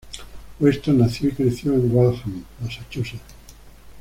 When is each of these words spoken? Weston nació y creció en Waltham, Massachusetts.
Weston 0.59 0.97
nació 0.97 1.29
y 1.29 1.33
creció 1.33 1.73
en 1.75 1.93
Waltham, 1.95 2.43
Massachusetts. 2.59 3.21